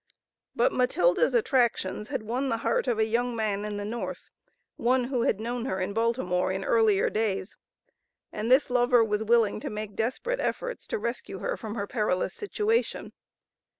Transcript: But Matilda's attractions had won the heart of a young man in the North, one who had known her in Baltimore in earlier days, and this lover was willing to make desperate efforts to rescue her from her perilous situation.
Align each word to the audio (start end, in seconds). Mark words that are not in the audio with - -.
But 0.55 0.73
Matilda's 0.73 1.35
attractions 1.35 2.07
had 2.07 2.23
won 2.23 2.49
the 2.49 2.57
heart 2.65 2.87
of 2.87 2.97
a 2.97 3.05
young 3.05 3.35
man 3.35 3.63
in 3.63 3.77
the 3.77 3.85
North, 3.85 4.31
one 4.75 5.03
who 5.03 5.21
had 5.21 5.39
known 5.39 5.65
her 5.65 5.79
in 5.79 5.93
Baltimore 5.93 6.51
in 6.51 6.63
earlier 6.63 7.07
days, 7.11 7.55
and 8.31 8.49
this 8.51 8.71
lover 8.71 9.03
was 9.03 9.21
willing 9.21 9.59
to 9.59 9.69
make 9.69 9.95
desperate 9.95 10.39
efforts 10.39 10.87
to 10.87 10.97
rescue 10.97 11.37
her 11.37 11.55
from 11.55 11.75
her 11.75 11.85
perilous 11.85 12.33
situation. 12.33 13.13